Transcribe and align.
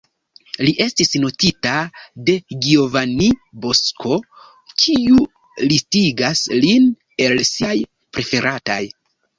Li 0.67 0.71
estis 0.85 1.11
notita 1.25 1.73
de 2.29 2.35
Giovanni 2.69 3.29
Bosco, 3.67 4.19
kiu 4.83 5.23
listigas 5.69 6.45
lin 6.67 6.93
el 7.29 7.47
siaj 7.55 7.81
preferataj. 8.17 8.83